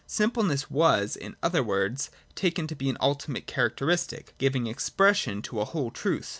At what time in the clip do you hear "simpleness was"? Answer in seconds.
0.07-1.15